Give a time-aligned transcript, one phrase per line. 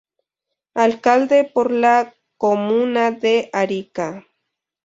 [0.73, 4.25] Alcalde por la comuna de Arica